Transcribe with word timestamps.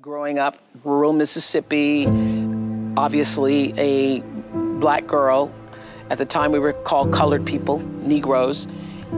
Growing 0.00 0.38
up, 0.38 0.56
rural 0.82 1.12
Mississippi, 1.12 2.06
obviously 2.96 3.74
a 3.76 4.20
black 4.80 5.06
girl. 5.06 5.52
At 6.08 6.16
the 6.16 6.24
time, 6.24 6.52
we 6.52 6.58
were 6.58 6.72
called 6.72 7.12
colored 7.12 7.44
people, 7.44 7.80
Negroes. 7.80 8.66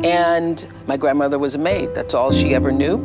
And 0.02 0.66
my 0.88 0.96
grandmother 0.96 1.38
was 1.38 1.54
a 1.54 1.58
maid. 1.58 1.94
That's 1.94 2.14
all 2.14 2.32
she 2.32 2.52
ever 2.52 2.72
knew. 2.72 2.98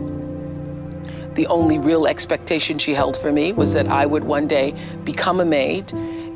The 1.35 1.45
only 1.45 1.77
real 1.77 2.07
expectation 2.07 2.79
she 2.79 2.95
held 2.95 3.15
for 3.15 3.31
me 3.31 3.53
was 3.53 3.73
that 3.73 3.89
I 3.89 4.07
would 4.07 4.23
one 4.23 4.47
day 4.47 4.73
become 5.03 5.39
a 5.39 5.45
maid 5.45 5.93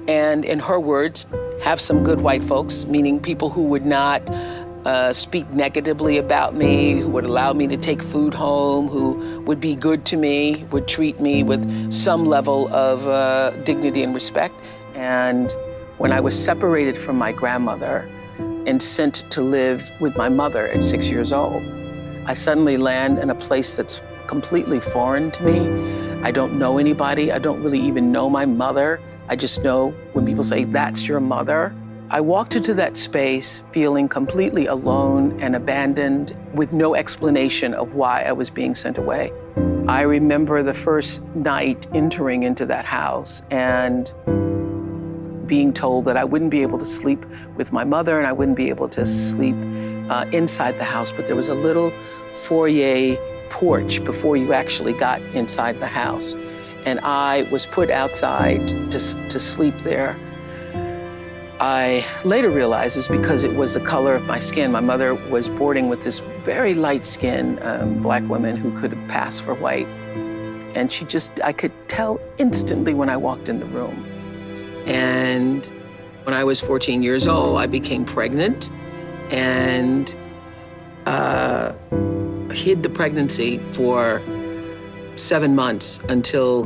and, 0.08 0.46
in 0.46 0.60
her 0.60 0.80
words, 0.80 1.26
have 1.64 1.82
some 1.82 2.04
good 2.04 2.22
white 2.22 2.44
folks, 2.44 2.86
meaning 2.86 3.20
people 3.20 3.50
who 3.50 3.64
would 3.64 3.86
not 3.86 4.30
uh, 4.86 5.14
speak 5.14 5.50
negatively 5.52 6.18
about 6.18 6.56
me, 6.56 7.00
who 7.00 7.10
would 7.10 7.26
allow 7.26 7.54
me 7.54 7.68
to 7.68 7.78
take 7.78 8.02
food 8.02 8.34
home, 8.34 8.88
who 8.88 9.42
would 9.42 9.60
be 9.60 9.76
good 9.76 10.06
to 10.06 10.18
me, 10.18 10.66
would 10.72 10.88
treat 10.88 11.20
me 11.20 11.44
with 11.44 11.92
some 11.92 12.26
level 12.26 12.68
of 12.74 13.08
uh, 13.08 13.52
dignity 13.64 14.04
and 14.04 14.14
respect. 14.14 14.56
And 14.96 15.54
when 15.98 16.12
I 16.12 16.20
was 16.20 16.38
separated 16.38 16.98
from 16.98 17.18
my 17.18 17.32
grandmother 17.32 18.10
and 18.66 18.82
sent 18.82 19.24
to 19.32 19.42
live 19.42 19.90
with 20.00 20.16
my 20.16 20.30
mother 20.30 20.68
at 20.68 20.84
six 20.84 21.10
years 21.10 21.32
old, 21.32 21.64
I 22.26 22.34
suddenly 22.34 22.78
land 22.78 23.20
in 23.20 23.30
a 23.30 23.36
place 23.36 23.76
that's 23.76 24.02
completely 24.28 24.80
foreign 24.80 25.32
to 25.32 25.44
me. 25.44 26.22
I 26.24 26.32
don't 26.32 26.58
know 26.58 26.78
anybody. 26.78 27.32
I 27.32 27.40
don't 27.40 27.62
really 27.64 27.80
even 27.80 28.12
know 28.12 28.30
my 28.30 28.46
mother. 28.46 29.00
I 29.28 29.36
just 29.36 29.64
know 29.64 29.92
when 30.14 30.26
people 30.26 30.44
say, 30.44 30.64
that's 30.64 31.08
your 31.08 31.20
mother, 31.20 31.74
I 32.14 32.20
walked 32.20 32.58
into 32.58 32.74
that 32.74 32.98
space 32.98 33.64
feeling 33.72 34.10
completely 34.10 34.66
alone 34.66 35.40
and 35.40 35.56
abandoned 35.56 36.36
with 36.54 36.74
no 36.74 36.94
explanation 36.94 37.74
of 37.74 37.94
why 37.94 38.24
I 38.24 38.34
was 38.34 38.50
being 38.50 38.76
sent 38.76 38.98
away. 38.98 39.32
I 39.88 40.02
remember 40.02 40.62
the 40.62 40.74
first 40.74 41.24
night 41.36 41.88
entering 41.94 42.44
into 42.44 42.66
that 42.66 42.84
house 42.84 43.42
and 43.50 44.14
being 45.48 45.72
told 45.72 46.04
that 46.04 46.18
I 46.18 46.26
wouldn't 46.26 46.52
be 46.52 46.62
able 46.64 46.80
to 46.80 46.86
sleep 46.86 47.26
with 47.56 47.72
my 47.72 47.86
mother 47.86 48.18
and 48.18 48.28
I 48.28 48.34
wouldn't 48.34 48.58
be 48.58 48.68
able 48.68 48.90
to 48.90 49.06
sleep 49.06 49.56
uh, 50.10 50.26
inside 50.34 50.78
the 50.78 50.84
house, 50.84 51.14
but 51.14 51.28
there 51.28 51.38
was 51.38 51.48
a 51.48 51.56
little 51.56 51.94
foyer 52.34 53.16
porch 53.50 54.04
before 54.04 54.36
you 54.36 54.52
actually 54.52 54.92
got 54.92 55.22
inside 55.34 55.80
the 55.80 55.88
house. 55.88 56.34
And 56.86 57.00
I 57.04 57.44
was 57.44 57.66
put 57.68 57.90
outside 57.90 58.68
to, 58.68 59.00
to 59.30 59.40
sleep 59.40 59.78
there. 59.86 60.18
I 61.62 62.04
later 62.24 62.50
realized 62.50 62.98
is 62.98 63.08
because 63.08 63.44
it 63.44 63.54
was 63.54 63.76
the 63.76 63.82
color 63.82 64.16
of 64.16 64.24
my 64.24 64.40
skin. 64.40 64.72
My 64.72 64.80
mother 64.80 65.14
was 65.14 65.48
boarding 65.48 65.90
with 65.90 66.02
this 66.02 66.22
very 66.44 66.74
light 66.74 67.06
skinned 67.06 67.62
um, 67.62 68.02
black 68.02 68.28
woman 68.28 68.58
who 68.58 68.76
could 68.80 68.94
pass 69.08 69.40
for 69.40 69.54
white. 69.54 69.86
And 70.74 70.92
she 70.92 71.06
just, 71.06 71.40
I 71.44 71.54
could 71.54 71.72
tell 71.88 72.20
instantly 72.40 72.96
when 72.96 73.12
I 73.12 73.18
walked 73.18 73.48
in 73.48 73.60
the 73.60 73.68
room. 73.68 74.04
And 74.88 75.72
when 76.24 76.34
I 76.34 76.44
was 76.44 76.60
14 76.60 77.04
years 77.04 77.28
old, 77.28 77.60
I 77.60 77.68
became 77.68 78.06
pregnant 78.06 78.72
and 79.30 80.16
uh, 81.06 81.74
hid 82.52 82.82
the 82.82 82.90
pregnancy 82.90 83.60
for 83.72 84.20
seven 85.16 85.54
months 85.54 86.00
until 86.10 86.64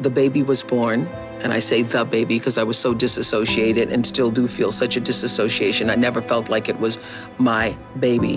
the 0.00 0.08
baby 0.08 0.42
was 0.42 0.62
born. 0.62 1.06
And 1.42 1.52
I 1.52 1.58
say 1.58 1.82
the 1.82 2.04
baby 2.04 2.38
because 2.38 2.58
I 2.58 2.62
was 2.62 2.78
so 2.78 2.94
disassociated 2.94 3.92
and 3.92 4.06
still 4.06 4.30
do 4.30 4.48
feel 4.48 4.72
such 4.72 4.96
a 4.96 5.00
disassociation. 5.00 5.90
I 5.90 5.94
never 5.94 6.22
felt 6.22 6.48
like 6.48 6.68
it 6.68 6.80
was 6.80 6.98
my 7.38 7.76
baby. 8.00 8.36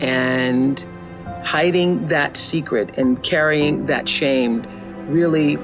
And 0.00 0.84
hiding 1.44 2.08
that 2.08 2.36
secret 2.36 2.96
and 2.96 3.22
carrying 3.22 3.86
that 3.86 4.08
shame 4.08 4.66
really 5.08 5.56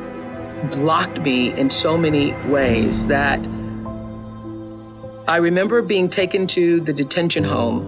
blocked 0.70 1.20
me 1.20 1.52
in 1.52 1.68
so 1.70 1.98
many 1.98 2.32
ways 2.48 3.06
that 3.06 3.38
I 5.26 5.36
remember 5.38 5.82
being 5.82 6.08
taken 6.08 6.46
to 6.48 6.80
the 6.80 6.92
detention 6.92 7.44
home 7.44 7.84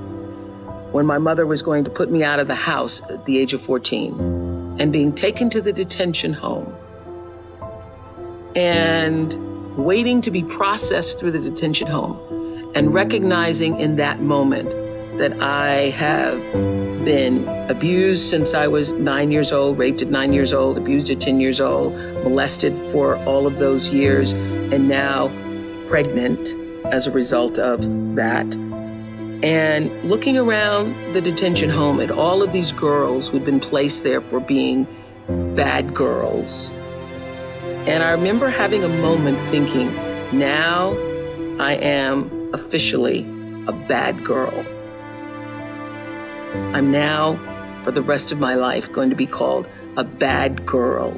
when 0.92 1.04
my 1.04 1.18
mother 1.18 1.46
was 1.46 1.62
going 1.62 1.84
to 1.84 1.90
put 1.90 2.10
me 2.10 2.24
out 2.24 2.40
of 2.40 2.46
the 2.46 2.54
house 2.54 3.02
at 3.10 3.24
the 3.26 3.38
age 3.38 3.52
of 3.52 3.60
14 3.60 4.76
and 4.78 4.92
being 4.92 5.14
taken 5.14 5.50
to 5.50 5.60
the 5.60 5.72
detention 5.72 6.32
home 6.32 6.74
and 8.56 9.36
waiting 9.76 10.22
to 10.22 10.30
be 10.30 10.42
processed 10.42 11.20
through 11.20 11.30
the 11.30 11.38
detention 11.38 11.86
home 11.86 12.18
and 12.74 12.92
recognizing 12.92 13.78
in 13.78 13.96
that 13.96 14.20
moment 14.20 14.70
that 15.18 15.40
I 15.42 15.90
have 15.90 16.40
been 17.04 17.46
abused 17.70 18.28
since 18.28 18.54
I 18.54 18.66
was 18.66 18.92
nine 18.92 19.30
years 19.30 19.52
old, 19.52 19.78
raped 19.78 20.02
at 20.02 20.08
nine 20.08 20.32
years 20.32 20.52
old, 20.52 20.78
abused 20.78 21.10
at 21.10 21.20
10 21.20 21.38
years 21.38 21.60
old, 21.60 21.94
molested 22.24 22.76
for 22.90 23.16
all 23.24 23.46
of 23.46 23.58
those 23.58 23.92
years, 23.92 24.32
and 24.32 24.88
now 24.88 25.28
pregnant 25.86 26.54
as 26.86 27.06
a 27.06 27.12
result 27.12 27.58
of 27.58 27.80
that. 28.16 28.46
And 29.42 30.02
looking 30.02 30.36
around 30.38 31.14
the 31.14 31.20
detention 31.20 31.68
home 31.68 32.00
at 32.00 32.10
all 32.10 32.42
of 32.42 32.52
these 32.52 32.72
girls 32.72 33.28
who'd 33.28 33.44
been 33.44 33.60
placed 33.60 34.02
there 34.02 34.22
for 34.22 34.40
being 34.40 34.86
bad 35.54 35.94
girls 35.94 36.72
and 37.86 38.02
I 38.02 38.10
remember 38.10 38.48
having 38.48 38.82
a 38.82 38.88
moment 38.88 39.38
thinking, 39.50 39.94
now 40.36 40.90
I 41.60 41.74
am 41.74 42.50
officially 42.52 43.20
a 43.68 43.72
bad 43.72 44.24
girl. 44.24 44.64
I'm 46.74 46.90
now, 46.90 47.38
for 47.84 47.92
the 47.92 48.02
rest 48.02 48.32
of 48.32 48.40
my 48.40 48.54
life, 48.54 48.90
going 48.92 49.10
to 49.10 49.16
be 49.16 49.26
called 49.26 49.68
a 49.96 50.04
bad 50.04 50.66
girl 50.66 51.12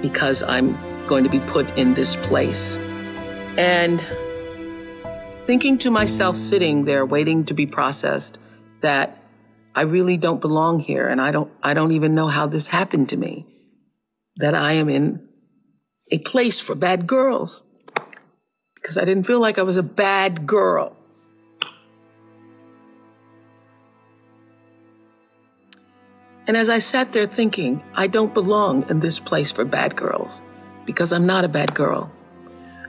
because 0.00 0.42
I'm 0.44 0.78
going 1.06 1.24
to 1.24 1.30
be 1.30 1.40
put 1.40 1.76
in 1.76 1.94
this 1.94 2.14
place. 2.16 2.78
And 3.56 4.02
thinking 5.40 5.76
to 5.78 5.90
myself, 5.90 6.36
sitting 6.36 6.84
there 6.84 7.04
waiting 7.04 7.44
to 7.46 7.54
be 7.54 7.66
processed, 7.66 8.38
that 8.80 9.22
I 9.74 9.82
really 9.82 10.16
don't 10.16 10.40
belong 10.40 10.78
here 10.78 11.08
and 11.08 11.20
I 11.20 11.32
don't, 11.32 11.50
I 11.62 11.74
don't 11.74 11.92
even 11.92 12.14
know 12.14 12.28
how 12.28 12.46
this 12.46 12.68
happened 12.68 13.08
to 13.08 13.16
me, 13.16 13.46
that 14.36 14.54
I 14.54 14.72
am 14.72 14.88
in 14.88 15.25
a 16.10 16.18
place 16.18 16.60
for 16.60 16.74
bad 16.74 17.06
girls 17.06 17.62
because 18.74 18.96
I 18.96 19.04
didn't 19.04 19.24
feel 19.24 19.40
like 19.40 19.58
I 19.58 19.62
was 19.62 19.76
a 19.76 19.82
bad 19.82 20.46
girl. 20.46 20.96
And 26.46 26.56
as 26.56 26.68
I 26.68 26.78
sat 26.78 27.10
there 27.10 27.26
thinking, 27.26 27.82
I 27.94 28.06
don't 28.06 28.32
belong 28.32 28.88
in 28.88 29.00
this 29.00 29.18
place 29.18 29.50
for 29.50 29.64
bad 29.64 29.96
girls 29.96 30.42
because 30.84 31.12
I'm 31.12 31.26
not 31.26 31.44
a 31.44 31.48
bad 31.48 31.74
girl. 31.74 32.12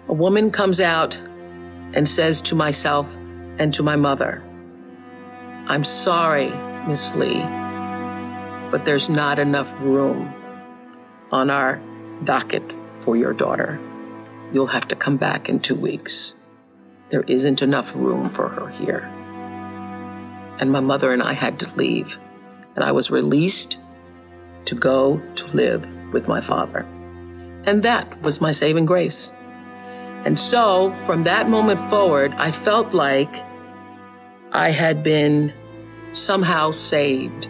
A 0.07 0.13
woman 0.13 0.51
comes 0.51 0.79
out 0.79 1.17
and 1.93 2.07
says 2.07 2.39
to 2.41 2.55
myself 2.55 3.17
and 3.57 3.73
to 3.73 3.81
my 3.81 3.95
mother, 3.95 4.43
I'm 5.65 5.83
sorry, 5.83 6.51
Miss 6.87 7.15
Lee, 7.15 7.41
but 8.69 8.85
there's 8.85 9.09
not 9.09 9.39
enough 9.39 9.81
room 9.81 10.31
on 11.31 11.49
our 11.49 11.81
docket 12.23 12.75
for 12.99 13.15
your 13.15 13.33
daughter. 13.33 13.79
You'll 14.53 14.67
have 14.67 14.87
to 14.89 14.95
come 14.95 15.17
back 15.17 15.49
in 15.49 15.59
two 15.59 15.75
weeks. 15.75 16.35
There 17.09 17.23
isn't 17.23 17.61
enough 17.61 17.95
room 17.95 18.29
for 18.29 18.49
her 18.49 18.67
here. 18.67 19.01
And 20.59 20.71
my 20.71 20.79
mother 20.79 21.13
and 21.13 21.21
I 21.21 21.33
had 21.33 21.59
to 21.59 21.75
leave, 21.75 22.17
and 22.75 22.83
I 22.83 22.91
was 22.91 23.11
released 23.11 23.77
to 24.65 24.75
go 24.75 25.21
to 25.35 25.47
live 25.55 25.87
with 26.11 26.27
my 26.27 26.41
father. 26.41 26.85
And 27.65 27.83
that 27.83 28.21
was 28.21 28.41
my 28.41 28.51
saving 28.51 28.85
grace. 28.85 29.31
And 30.25 30.37
so 30.39 30.93
from 31.05 31.23
that 31.25 31.49
moment 31.49 31.79
forward, 31.89 32.33
I 32.37 32.51
felt 32.51 32.93
like 32.93 33.43
I 34.51 34.71
had 34.71 35.03
been 35.03 35.53
somehow 36.13 36.71
saved, 36.71 37.47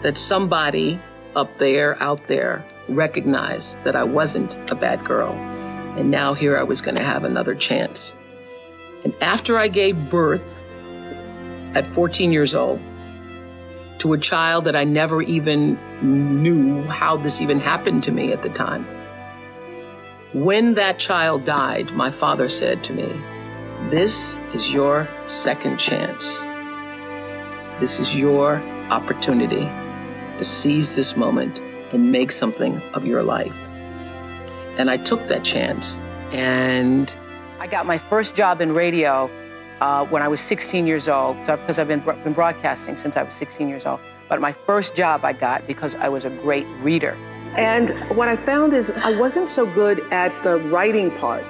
that 0.00 0.16
somebody 0.16 1.00
up 1.36 1.58
there, 1.58 2.00
out 2.02 2.26
there, 2.28 2.64
recognized 2.88 3.82
that 3.84 3.96
I 3.96 4.04
wasn't 4.04 4.56
a 4.70 4.74
bad 4.74 5.04
girl. 5.04 5.32
And 5.96 6.10
now 6.10 6.34
here 6.34 6.56
I 6.56 6.62
was 6.62 6.80
going 6.80 6.96
to 6.96 7.02
have 7.02 7.24
another 7.24 7.54
chance. 7.54 8.14
And 9.04 9.14
after 9.20 9.58
I 9.58 9.68
gave 9.68 10.08
birth 10.08 10.58
at 11.74 11.86
14 11.94 12.32
years 12.32 12.54
old 12.54 12.80
to 13.98 14.12
a 14.12 14.18
child 14.18 14.64
that 14.64 14.76
I 14.76 14.84
never 14.84 15.22
even 15.22 15.78
knew 16.42 16.82
how 16.84 17.16
this 17.16 17.40
even 17.40 17.60
happened 17.60 18.02
to 18.04 18.12
me 18.12 18.32
at 18.32 18.42
the 18.42 18.48
time, 18.48 18.84
when 20.32 20.74
that 20.74 20.98
child 20.98 21.44
died, 21.44 21.92
my 21.92 22.10
father 22.10 22.48
said 22.48 22.82
to 22.84 22.94
me, 22.94 23.08
This 23.90 24.38
is 24.54 24.72
your 24.72 25.08
second 25.24 25.78
chance. 25.78 26.42
This 27.80 27.98
is 27.98 28.14
your 28.14 28.56
opportunity 28.90 29.68
to 30.42 30.48
seize 30.48 30.96
this 30.96 31.16
moment 31.16 31.60
and 31.92 32.10
make 32.10 32.32
something 32.32 32.82
of 32.94 33.06
your 33.06 33.22
life. 33.22 33.54
And 34.76 34.90
I 34.90 34.96
took 34.96 35.28
that 35.28 35.44
chance. 35.44 36.00
And 36.32 37.16
I 37.60 37.68
got 37.68 37.86
my 37.86 37.98
first 37.98 38.34
job 38.34 38.60
in 38.60 38.72
radio 38.72 39.30
uh, 39.80 40.04
when 40.06 40.22
I 40.22 40.28
was 40.28 40.40
16 40.40 40.86
years 40.86 41.08
old, 41.08 41.36
because 41.38 41.78
I've 41.78 41.86
been, 41.86 42.00
been 42.00 42.32
broadcasting 42.32 42.96
since 42.96 43.16
I 43.16 43.22
was 43.22 43.34
16 43.34 43.68
years 43.68 43.86
old. 43.86 44.00
But 44.28 44.40
my 44.40 44.52
first 44.52 44.96
job 44.96 45.24
I 45.24 45.32
got 45.32 45.66
because 45.66 45.94
I 45.94 46.08
was 46.08 46.24
a 46.24 46.30
great 46.30 46.66
reader. 46.80 47.12
And 47.56 47.90
what 48.16 48.28
I 48.28 48.36
found 48.36 48.74
is 48.74 48.90
I 48.90 49.12
wasn't 49.12 49.46
so 49.46 49.66
good 49.66 50.00
at 50.10 50.32
the 50.42 50.56
writing 50.56 51.10
part, 51.18 51.46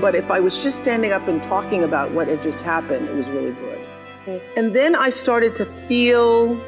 but 0.00 0.14
if 0.14 0.30
I 0.30 0.40
was 0.40 0.58
just 0.58 0.78
standing 0.78 1.12
up 1.12 1.28
and 1.28 1.42
talking 1.42 1.84
about 1.84 2.12
what 2.12 2.28
had 2.28 2.42
just 2.42 2.60
happened, 2.60 3.08
it 3.08 3.14
was 3.14 3.28
really 3.28 3.52
good. 3.52 3.78
Okay. 4.22 4.42
And 4.56 4.74
then 4.74 4.96
I 4.96 5.10
started 5.10 5.54
to 5.56 5.66
feel, 5.86 6.60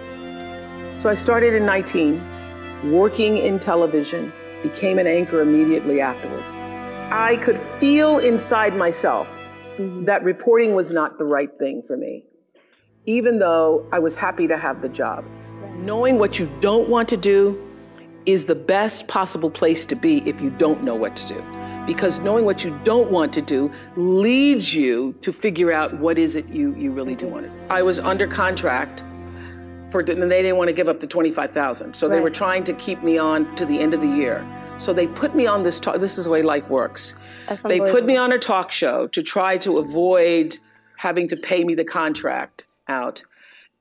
so 0.98 1.10
I 1.10 1.14
started 1.14 1.54
in 1.54 1.66
19, 1.66 2.90
working 2.90 3.36
in 3.38 3.58
television, 3.58 4.32
became 4.62 4.98
an 4.98 5.06
anchor 5.06 5.42
immediately 5.42 6.00
afterwards. 6.00 6.54
I 7.12 7.36
could 7.44 7.60
feel 7.78 8.18
inside 8.18 8.74
myself 8.76 9.28
that 9.78 10.24
reporting 10.24 10.74
was 10.74 10.90
not 10.90 11.18
the 11.18 11.24
right 11.24 11.54
thing 11.58 11.82
for 11.86 11.96
me, 11.96 12.24
even 13.04 13.38
though 13.38 13.86
I 13.92 13.98
was 13.98 14.16
happy 14.16 14.46
to 14.48 14.56
have 14.56 14.80
the 14.80 14.88
job. 14.88 15.24
Knowing 15.76 16.18
what 16.18 16.38
you 16.38 16.50
don't 16.60 16.88
want 16.88 17.08
to 17.10 17.16
do 17.16 17.62
is 18.24 18.46
the 18.46 18.54
best 18.54 19.06
possible 19.06 19.50
place 19.50 19.86
to 19.86 19.94
be 19.94 20.26
if 20.28 20.40
you 20.40 20.50
don't 20.50 20.82
know 20.82 20.94
what 20.94 21.14
to 21.16 21.26
do. 21.28 21.44
Because 21.86 22.18
knowing 22.20 22.44
what 22.44 22.64
you 22.64 22.76
don't 22.82 23.10
want 23.10 23.32
to 23.34 23.42
do 23.42 23.70
leads 23.94 24.74
you 24.74 25.12
to 25.20 25.32
figure 25.32 25.72
out 25.72 25.96
what 25.98 26.18
is 26.18 26.34
it 26.34 26.48
you, 26.48 26.74
you 26.74 26.90
really 26.90 27.14
do 27.14 27.28
want 27.28 27.46
to 27.46 27.52
do. 27.52 27.58
I 27.70 27.82
was 27.82 28.00
under 28.00 28.26
contract 28.26 29.04
for, 30.04 30.12
and 30.12 30.30
they 30.30 30.42
didn't 30.42 30.56
want 30.56 30.68
to 30.68 30.74
give 30.74 30.88
up 30.88 31.00
the 31.00 31.06
25,000. 31.06 31.94
So 31.94 32.06
right. 32.06 32.14
they 32.14 32.20
were 32.20 32.30
trying 32.30 32.64
to 32.64 32.72
keep 32.74 33.02
me 33.02 33.18
on 33.18 33.54
to 33.56 33.64
the 33.64 33.78
end 33.78 33.94
of 33.94 34.00
the 34.00 34.08
year. 34.08 34.46
So 34.78 34.92
they 34.92 35.06
put 35.06 35.34
me 35.34 35.46
on 35.46 35.62
this 35.62 35.80
talk. 35.80 36.00
This 36.00 36.18
is 36.18 36.24
the 36.24 36.30
way 36.30 36.42
life 36.42 36.68
works. 36.68 37.14
They 37.64 37.80
put 37.80 38.04
me 38.04 38.16
on 38.16 38.32
a 38.32 38.38
talk 38.38 38.70
show 38.70 39.06
to 39.08 39.22
try 39.22 39.56
to 39.58 39.78
avoid 39.78 40.58
having 40.96 41.28
to 41.28 41.36
pay 41.36 41.64
me 41.64 41.74
the 41.74 41.84
contract 41.84 42.64
out. 42.88 43.22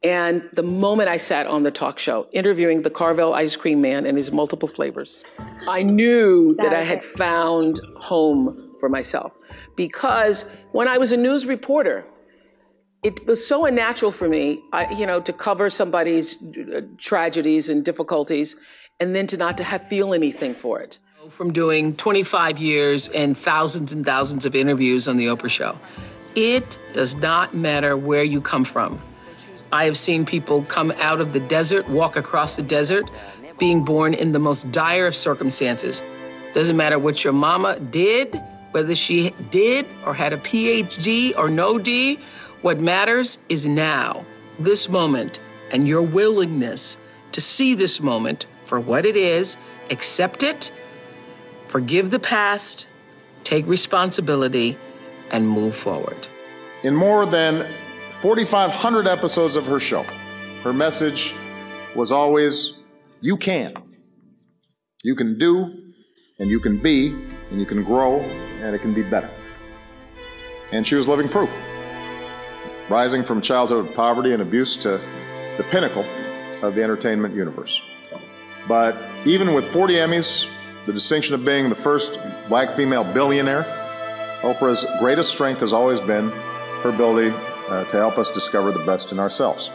And 0.03 0.47
the 0.53 0.63
moment 0.63 1.09
I 1.09 1.17
sat 1.17 1.47
on 1.47 1.63
the 1.63 1.71
talk 1.71 1.99
show 1.99 2.27
interviewing 2.31 2.83
the 2.83 2.89
Carvel 2.89 3.33
ice 3.33 3.55
cream 3.55 3.81
man 3.81 4.05
and 4.05 4.17
his 4.17 4.31
multiple 4.31 4.67
flavors, 4.67 5.23
I 5.67 5.81
knew 5.81 6.53
that, 6.55 6.69
that 6.69 6.73
I 6.73 6.83
had 6.83 6.99
it. 6.99 7.03
found 7.03 7.81
home 7.97 8.75
for 8.79 8.87
myself. 8.87 9.33
Because 9.75 10.43
when 10.71 10.87
I 10.87 10.97
was 10.97 11.11
a 11.11 11.17
news 11.17 11.45
reporter, 11.45 12.05
it 13.05 13.27
was 13.27 13.45
so 13.45 13.65
unnatural 13.65 14.11
for 14.11 14.27
me, 14.27 14.63
I, 14.73 14.91
you 14.91 15.05
know, 15.05 15.21
to 15.21 15.31
cover 15.31 15.69
somebody's 15.69 16.41
uh, 16.41 16.81
tragedies 16.97 17.69
and 17.69 17.85
difficulties 17.85 18.55
and 18.99 19.15
then 19.15 19.27
to 19.27 19.37
not 19.37 19.57
to 19.57 19.63
have 19.63 19.87
feel 19.87 20.15
anything 20.15 20.55
for 20.55 20.79
it. 20.79 20.97
From 21.29 21.53
doing 21.53 21.95
25 21.95 22.57
years 22.57 23.07
and 23.09 23.37
thousands 23.37 23.93
and 23.93 24.03
thousands 24.03 24.43
of 24.43 24.55
interviews 24.55 25.07
on 25.07 25.17
the 25.17 25.27
Oprah 25.27 25.51
show, 25.51 25.77
it 26.33 26.79
does 26.93 27.15
not 27.17 27.53
matter 27.53 27.95
where 27.95 28.23
you 28.23 28.41
come 28.41 28.65
from. 28.65 28.99
I 29.71 29.85
have 29.85 29.97
seen 29.97 30.25
people 30.25 30.63
come 30.63 30.91
out 30.99 31.21
of 31.21 31.31
the 31.31 31.39
desert, 31.41 31.87
walk 31.87 32.15
across 32.15 32.55
the 32.55 32.63
desert, 32.63 33.11
being 33.59 33.85
born 33.85 34.15
in 34.15 34.31
the 34.31 34.39
most 34.39 34.71
dire 34.71 35.05
of 35.05 35.15
circumstances. 35.15 36.01
Doesn't 36.55 36.75
matter 36.75 36.97
what 36.97 37.23
your 37.23 37.33
mama 37.33 37.79
did, 37.79 38.41
whether 38.71 38.95
she 38.95 39.29
did 39.51 39.85
or 40.05 40.13
had 40.13 40.33
a 40.33 40.37
PhD 40.37 41.37
or 41.37 41.49
no 41.49 41.77
D, 41.77 42.19
what 42.65 42.79
matters 42.79 43.37
is 43.47 43.67
now, 43.67 44.25
this 44.57 44.89
moment, 44.89 45.39
and 45.69 45.87
your 45.87 46.01
willingness 46.01 46.97
to 47.31 47.39
see 47.39 47.75
this 47.75 48.01
moment 48.01 48.47
for 48.63 48.79
what 48.79 49.05
it 49.05 49.15
is, 49.15 49.55
accept 49.91 50.41
it, 50.41 50.71
forgive 51.67 52.09
the 52.09 52.17
past, 52.17 52.87
take 53.43 53.67
responsibility, 53.67 54.75
and 55.29 55.47
move 55.47 55.75
forward. 55.75 56.27
In 56.81 56.95
more 56.95 57.27
than 57.27 57.71
4,500 58.21 59.05
episodes 59.05 59.57
of 59.57 59.67
her 59.67 59.79
show, 59.79 60.01
her 60.63 60.73
message 60.73 61.35
was 61.93 62.11
always 62.11 62.79
you 63.21 63.37
can. 63.37 63.75
You 65.03 65.13
can 65.13 65.37
do, 65.37 65.93
and 66.39 66.49
you 66.49 66.59
can 66.59 66.81
be, 66.81 67.09
and 67.51 67.59
you 67.59 67.67
can 67.67 67.83
grow, 67.83 68.21
and 68.21 68.75
it 68.75 68.79
can 68.79 68.95
be 68.95 69.03
better. 69.03 69.29
And 70.71 70.87
she 70.87 70.95
was 70.95 71.07
living 71.07 71.29
proof. 71.29 71.51
Rising 72.89 73.23
from 73.23 73.41
childhood 73.41 73.95
poverty 73.95 74.33
and 74.33 74.41
abuse 74.41 74.77
to 74.77 74.99
the 75.57 75.65
pinnacle 75.71 76.05
of 76.61 76.75
the 76.75 76.83
entertainment 76.83 77.33
universe. 77.33 77.81
But 78.67 78.95
even 79.25 79.53
with 79.53 79.71
40 79.71 79.93
Emmys, 79.93 80.47
the 80.85 80.93
distinction 80.93 81.35
of 81.35 81.43
being 81.43 81.69
the 81.69 81.75
first 81.75 82.19
black 82.47 82.75
female 82.75 83.03
billionaire, 83.03 83.63
Oprah's 84.41 84.85
greatest 84.99 85.31
strength 85.31 85.59
has 85.61 85.73
always 85.73 85.99
been 85.99 86.29
her 86.83 86.89
ability 86.89 87.35
uh, 87.69 87.83
to 87.85 87.97
help 87.97 88.17
us 88.17 88.29
discover 88.29 88.71
the 88.71 88.83
best 88.85 89.11
in 89.11 89.19
ourselves. 89.19 89.71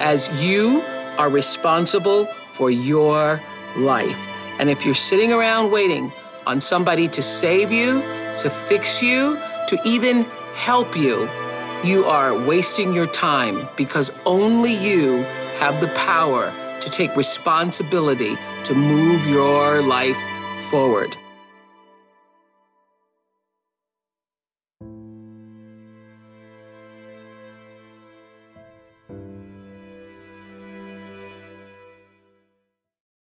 As 0.00 0.28
you 0.44 0.82
are 1.18 1.30
responsible 1.30 2.26
for 2.50 2.70
your 2.70 3.42
life. 3.76 4.18
And 4.58 4.68
if 4.68 4.84
you're 4.84 4.94
sitting 4.94 5.32
around 5.32 5.70
waiting 5.70 6.12
on 6.46 6.60
somebody 6.60 7.08
to 7.08 7.22
save 7.22 7.72
you, 7.72 8.00
to 8.38 8.50
fix 8.50 9.02
you, 9.02 9.36
to 9.68 9.78
even 9.84 10.24
help 10.54 10.96
you, 10.96 11.28
you 11.84 12.04
are 12.04 12.32
wasting 12.32 12.94
your 12.94 13.08
time 13.08 13.68
because 13.76 14.12
only 14.24 14.72
you 14.72 15.22
have 15.58 15.80
the 15.80 15.88
power 15.88 16.52
to 16.80 16.90
take 16.90 17.14
responsibility 17.16 18.36
to 18.62 18.74
move 18.74 19.26
your 19.26 19.82
life 19.82 20.16
forward. 20.70 21.16